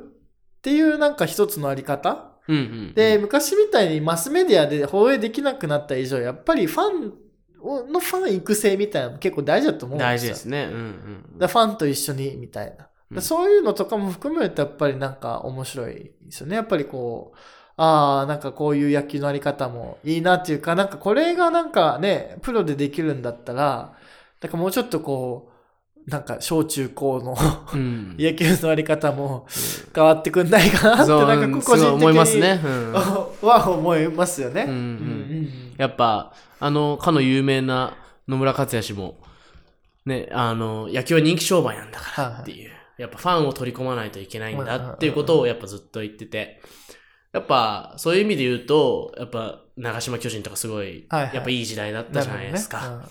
[0.61, 2.26] ていうなんか一つのあり方。
[2.47, 2.93] うんうん。
[2.93, 7.13] で、昔みたいにマスメディアで放映できなくなった以上、やっぱりファン
[7.61, 10.13] をのファン育成みたいなのも結構大事だと思うんですよ。
[10.13, 10.69] 大事ですね。
[10.71, 11.39] うんうん。
[11.39, 12.87] だファンと一緒にみたいな。
[13.11, 16.57] うんそういうのとかも含めてやっぱりなんか面白いですよね。
[16.57, 17.37] やっぱりこう、
[17.77, 23.93] ああ、なんかこういう野球のあり方もいいなっていうか、なんかこれがなんかね、プロでできるんだったら、
[24.41, 25.56] なんかもうちょっとこう、
[26.07, 27.37] なんか小中高の
[27.73, 28.15] うん。
[28.19, 29.45] 野球のあり方も
[29.93, 32.61] 変わってくんないかなって、なんか個人的に思いますね。
[32.63, 32.93] うん。
[32.93, 34.63] は思いますよね。
[34.63, 34.75] うんうん。
[34.75, 37.95] うんやっぱ、あの、かの有名な
[38.27, 39.19] 野村克也氏も、
[40.07, 46.61] ね、あの、野球は人気商売なんだからっていう、やっぱファンを取り込まないといけないんだっていうことをやっぱずっと言ってて、
[47.31, 51.35] やっぱそういう意味で言うと、やっぱ長島巨人とかすごい、はいはい。
[51.35, 53.07] やっぱいい時代だったじゃないですか。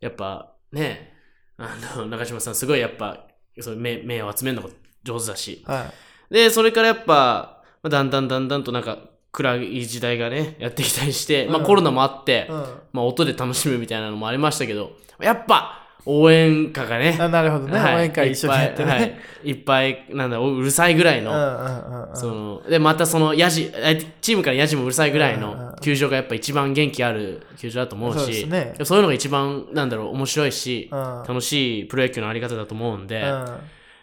[0.00, 1.11] やっぱね、
[1.58, 3.26] あの、長島さんすごいやっぱ、
[3.60, 4.70] そう目目を集めるのが
[5.04, 5.64] 上手だし。
[5.66, 5.92] うんは
[6.30, 6.34] い。
[6.34, 8.98] で、それからやっぱ、まあだんだんだんだんとなんか
[9.32, 11.64] 暗い時代がね、やってきたりして、まあうん。
[11.64, 12.56] コロナもあって、うん。
[12.92, 17.78] まあ音で楽しむみたいなのもありましたけど、やっぱ応援歌がね、あなるほどね。
[17.78, 19.04] はい応援会一緒にやっていっぱいね。
[19.04, 28.48] はいいっぱい、なんだ、うるさいぐらいの、うんうんうんうんその、で、またその、ヤジ、相手チームからヤジもうるさいぐらいの球場がやっぱ一番元気ある球場だと思うそうでし、
[28.84, 33.46] そういうのが一番、なんだろう、面白いし、うん楽しいプロ野球のあり方だと思うんで、うん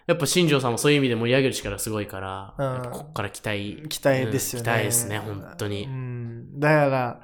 [0.08, 2.56] やっぱ新庄さんもそういう意味で盛り上げる力すごいから、
[2.92, 3.88] こっから期待。
[3.88, 4.72] 期待ですよね。
[4.72, 5.88] うん期待ですね、本当にう。
[5.88, 7.20] ん、だから、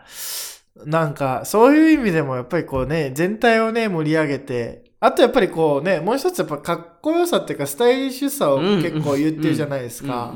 [0.84, 8.82] なんか、そういう意味でもやっぱりこうね、全体をね、盛り上げて、あとやっぱりこうね、もう一つやっぱかっこよさっていうか、スタイリッシュさをうん。
[8.82, 10.34] 結構言ってるじゃないですか。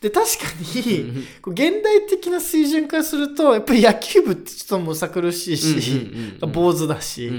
[0.00, 7.30] で、確かに、現代的な水準からすると、やっぱり野球部ってちょっとむさ苦しいし、坊主だし、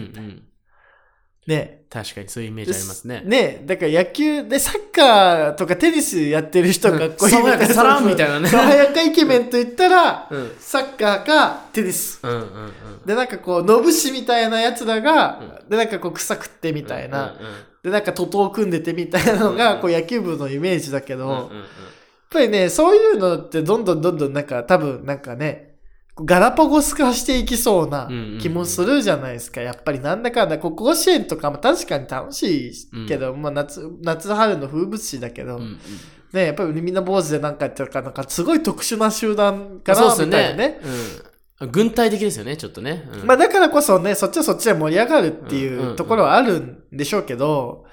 [1.47, 1.80] ね。
[1.91, 3.21] 確かにそういうイメージありますね。
[3.25, 8.47] ねだから野球でサッカーとかテニスやってる人がかっこいい爽やかサランみたいなね。
[8.47, 10.51] 爽やかイケメンと言ったら、うん。
[10.57, 12.19] サッカーかテニス。
[12.23, 12.73] うんうんうん。
[13.05, 21.57] で、なんかこう、のぶしみたいなやつらが、で、なんかこう、草食ってみたいな、うんうんうんで、なんか徒党組んでてみたいなのが、こう、野球部のイメージだけど、やっうんうん。
[21.57, 21.65] うん
[22.31, 25.70] ぱりね、そういうのってどんどんどんどんなんか、多分なんかね、
[26.23, 28.09] ガラパゴス化していきそうな
[28.41, 29.61] 気もするじゃないですか。
[29.61, 35.79] やっぱりなんだかんだ、こう甲子園とかも確かに楽しいけど、まあ夏、夏春の風物詩だけど、うんうん。
[36.33, 40.79] ね、やっぱりみんな坊主でなんかやってるから、なんかすごい特殊な集団かな、そうですよみたいなね。
[41.71, 43.07] 軍隊的ですよね、ちょっとね。
[43.21, 43.27] うん。
[43.27, 45.89] まあだからこそね、そっちはそっちで盛り上がるってうんうんうん。
[45.91, 47.85] いうところはあるんでしょうけど、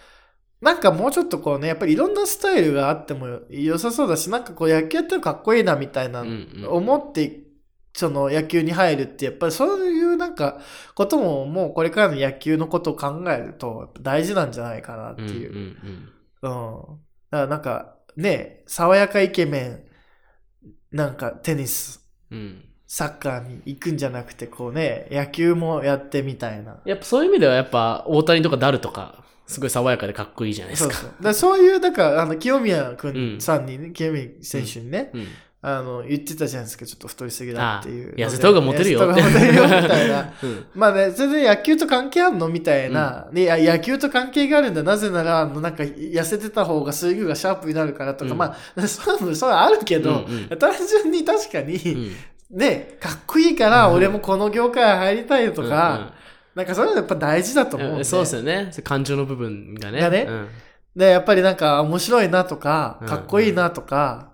[0.61, 6.69] なんかもうちょっとこうね、やっぱりいろんなスタイルがあっても良さそうだし、なんかこう野球やってるのかっこいいなみたいな、うんうん。
[6.69, 7.43] 思って、
[7.99, 10.61] その野球に入るって、やっぱりそういうなんか
[10.95, 15.53] ことももうこれからの野球のことを考えると大事なんじゃないかなってうんうんいう。
[15.53, 16.11] うんうん。
[16.43, 16.97] だか
[17.31, 19.85] らなんかね、爽やかイケメン、
[20.93, 22.65] なんかテニス、うん。
[22.87, 26.81] サッカーに行くんじゃなくて、こうね、野球もやってみたいな。
[26.85, 30.95] やっぱそういう意味ではやっぱ大谷とかダルとか、すごい爽やかでかっこいいじゃないですか。
[30.95, 31.23] そうそう。
[31.23, 35.27] だそういう、だから、あの、清宮くうんんさんにね、清宮選手にね、うん。
[35.61, 40.33] あの、言ってたじゃないですか、ちょっと太りすぎだっていう痩せた方がモテるよって痩せた方がモテるよ、みたいな。
[40.43, 40.67] うん。
[40.75, 43.75] まあね、全然野球と関係あんのみたいな、ねいや。
[43.77, 44.85] 野球と関係があるんだ。
[44.85, 56.13] なぜなら、あの、なんか、痩せてた方がスイングがシャープになるからとか、うんまあ、 そういうの、そうあるけど、うんうん単純に確かに、うんね、かっこいいから、うん俺もこの業界入りたいとか、
[56.55, 57.95] なんかそういうのやっぱ大事だと思うんで。
[57.95, 58.71] うんうんそうですよね。
[58.85, 60.01] 感情の部分がね。
[60.01, 60.49] がねうん
[60.97, 64.31] で、やっぱりなんか面白いなとかう、んかっこいいなとか、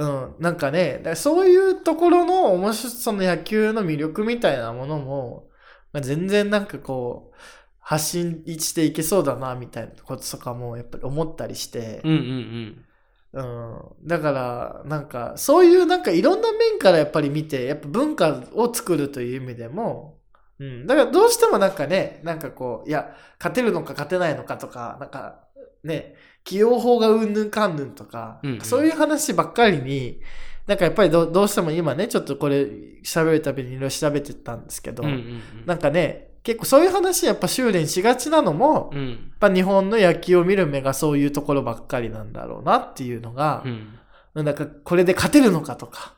[0.00, 5.50] うん、なんかね、だからそういうところの面白その野球の魅力みたいなものも、
[5.92, 7.36] まあ、全然なんかこう、
[7.80, 12.84] 発信していけそうだな、みたいなこととかもやっぱり思ったりして、うんうん
[13.32, 20.18] うん、だから、なんか、そういうなんかいろんな面からやっぱり見て、やっぱ文化を作るという意味でも、
[20.58, 25.44] うん、だからどうしてもなんかね、なんかこう、いや、勝てるのか勝てないのかとか、なんか、
[25.84, 30.20] ね、起用法がうんぬんかんぬんとか、うんうんそういう話ばっかりに、
[30.66, 32.66] なんかやっぱりどどうしても今ね、ちょっとこれ
[33.04, 35.08] 喋るたびにいろいろ調べてたんですけど、うん。
[35.10, 39.08] うんうんなんかね、結構そういう話やっぱ修練しがちなのも、やっうん。
[39.08, 43.96] うんぱ日本の野球を見る目がそういうところばっかりなんだろうなっていうのが、うん
[44.32, 46.14] なんかこれで勝てるのかとか、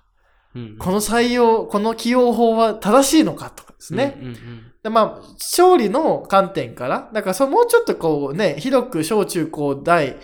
[0.55, 4.19] うんこの採用、この起用法は正しいのかとかですね。
[4.21, 4.37] うんうん
[4.83, 10.17] でまあ、勝利の観点から、だからそのもうちょっとこうね、広く小中高大、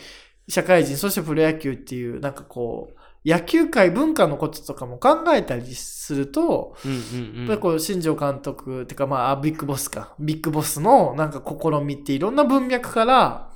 [0.48, 7.38] 社会人、そしてプロ野球っていう、なんかこう、野球界文化のこととかも考えたりすると、うんうんうん。
[7.40, 13.52] やっぱりこう、新庄監督、てかまああ、ビッグボスか、ビッグボスのなんか試みっていろんな文脈から、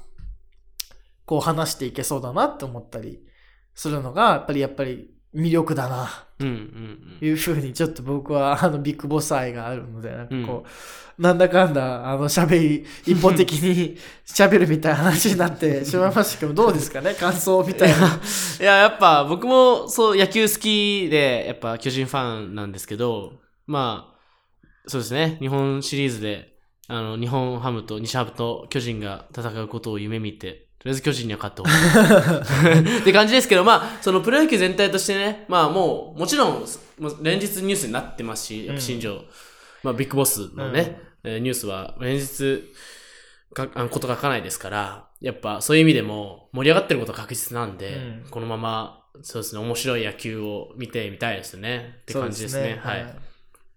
[1.24, 3.22] こう話していけそうだなって思ったり
[3.74, 6.08] するのが、やっぱりやっぱり魅力だな、
[6.40, 17.14] うんうんいうふうにちょっと僕はあのビッグボス愛があるので、なんかこう、なんだかんだ、あの喋り、一方的に 喋るみたいな話になってしまいましたけど、どうですかね？
[17.18, 18.20] 感想みたいな。
[18.60, 23.34] いや、やっぱ僕もそう野球好きで、やっぱ巨人ファンなんですけど、
[23.66, 24.18] まあ、
[24.88, 26.54] そうですね、日本シリーズで、
[26.88, 32.98] あの、日本ハムと西ハムと巨人が戦うことを夢見て、とりあえず巨人には勝ってほしい。
[33.02, 36.66] って感じですけど、まあ、そのプロ野球全体としてね、まあもう、もちろん、
[37.22, 39.22] 連日ニュースになってますし、やっぱ新庄、
[39.84, 42.64] まあビッグボスのね、えーニュースは連日
[43.54, 51.98] か、あのこと書かないですから、やっぱそういう意味でも盛り上がってることは確実なんで、うんこのまま、そうですね、面白い野球を見てみたいですね。
[52.02, 52.80] って感じですね。
[52.82, 53.14] はい。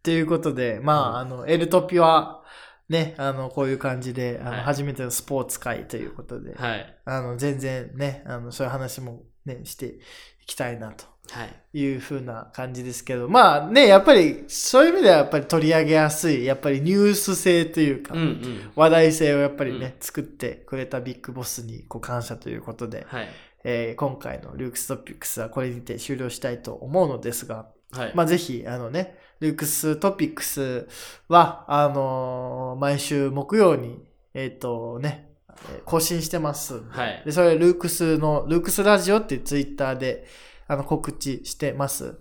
[0.01, 2.41] ということで、まあ、あの、エルトピは、
[2.89, 6.97] ね、あの、こういう感じで、あの、はい初めてのスポーツ界ということで、はい。
[7.05, 11.79] あの、全然ね、あの、そういう話もね、していきたいなとはい。
[11.79, 18.71] いう風な感じですけど、まあね、やっぱり、そういう意味ではやっぱり取り上げやすい、やっぱりニュース性というか、うんうん。
[18.75, 23.29] 話題性をやっぱりね、うん作ってくれたビッグボスにこう感謝ということで、はい。
[23.63, 28.11] えー今回のルークストピックスはこれにて終了したいと思うのですが、はい。
[28.13, 30.87] まあ、ぜひ、あのね、ルークストピックス
[31.27, 36.83] は、あのー毎週木曜に、えっ、とね、えー更新してます。
[36.89, 40.25] はいで、それ、ルークスの、ルークスラジオっていうツイッターで、
[40.67, 42.19] あの、告知してます。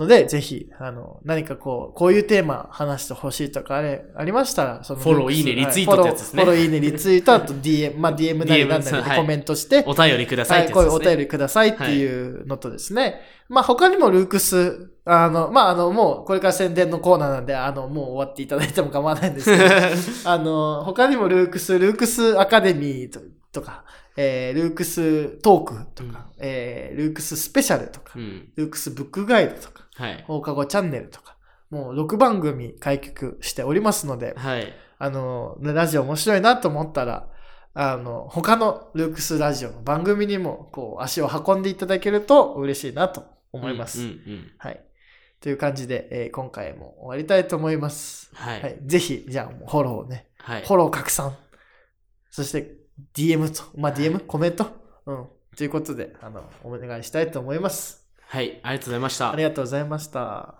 [0.00, 10.98] ので、ぜひ、あの、何かこう、こういうテーマ話してほしいとかあれ、ありましたら、その、フォローいいねリツイートってやつですねフォロー、いいね、リツイート、 あと DM、まあ DM なりなんなりではいコメントして、お便りくださはいい、ってやつですね。
[10.98, 13.20] こういうお便りくださいっていうのとですね。
[13.48, 19.64] まあ他にもルークス、あの、まああの、もうこれから宣伝のコーナーなんで、あの、もう終わっていただいても構わないんですけど、
[20.30, 23.20] あの、他にもルークス、ルークスアカデミーと
[23.52, 23.84] とか、
[24.16, 28.52] えー、ルークストークとか、えー、ルークススペシャルとか、うん。
[28.54, 30.24] ルークスブックガイドとか、はい。
[30.26, 31.36] 放課後チャンネルとか、
[31.70, 34.72] もう6番組開局しておりますので、はい。
[34.98, 37.28] あの、ねラジオ面白いなと思ったら、
[37.74, 44.02] あの、他のルークスラジオの番組にも、こう、足を運んでいただけると嬉しいなと思います。
[44.02, 44.50] うんうんうん。
[44.58, 44.84] はい。
[45.40, 48.30] という感じで、えー今回も終わりたいと思います。
[48.34, 48.88] ははいい。
[48.88, 51.36] ぜひ、じゃあ、フォローをね、はいフォロー拡散。
[52.30, 52.76] そして、
[53.14, 54.24] DM と、まあ、DM?
[54.26, 54.66] コメント？
[55.06, 55.26] うん。
[55.56, 58.06] ということで、あの、お願いしたいと思います。
[58.20, 59.42] はい、ありがとうございましたあり。
[59.42, 60.59] がとうございました。